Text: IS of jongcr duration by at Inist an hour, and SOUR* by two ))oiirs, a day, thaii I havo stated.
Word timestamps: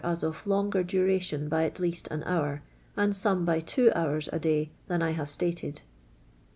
IS 0.03 0.23
of 0.23 0.45
jongcr 0.45 0.87
duration 0.87 1.47
by 1.47 1.63
at 1.63 1.75
Inist 1.75 2.07
an 2.09 2.23
hour, 2.23 2.63
and 2.97 3.15
SOUR* 3.15 3.35
by 3.35 3.59
two 3.59 3.91
))oiirs, 3.91 4.29
a 4.33 4.39
day, 4.39 4.71
thaii 4.89 5.03
I 5.03 5.13
havo 5.13 5.27
stated. 5.27 5.81